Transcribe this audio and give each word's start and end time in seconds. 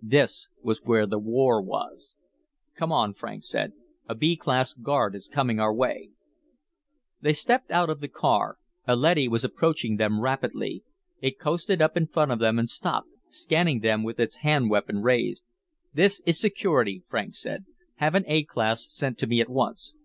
This 0.00 0.48
was 0.62 0.82
where 0.84 1.04
the 1.04 1.18
war 1.18 1.60
was. 1.60 2.14
"Come 2.76 2.92
on," 2.92 3.12
Franks 3.12 3.48
said. 3.48 3.72
"A 4.08 4.14
B 4.14 4.36
class 4.36 4.72
guard 4.72 5.16
is 5.16 5.26
coming 5.26 5.58
our 5.58 5.74
way." 5.74 6.10
They 7.20 7.32
stepped 7.32 7.72
out 7.72 7.90
of 7.90 7.98
the 7.98 8.06
car. 8.06 8.58
A 8.86 8.94
leady 8.94 9.26
was 9.26 9.42
approaching 9.42 9.96
them 9.96 10.20
rapidly. 10.20 10.84
It 11.20 11.40
coasted 11.40 11.82
up 11.82 11.96
in 11.96 12.06
front 12.06 12.30
of 12.30 12.38
them 12.38 12.56
and 12.56 12.70
stopped, 12.70 13.08
scanning 13.30 13.80
them 13.80 14.04
with 14.04 14.20
its 14.20 14.36
hand 14.46 14.70
weapon 14.70 15.02
raised. 15.02 15.42
"This 15.92 16.22
is 16.24 16.38
Security," 16.38 17.02
Franks 17.08 17.40
said. 17.42 17.64
"Have 17.96 18.14
an 18.14 18.22
A 18.28 18.44
class 18.44 18.88
sent 18.94 19.18
to 19.18 19.26
me 19.26 19.40
at 19.40 19.48
once." 19.50 19.96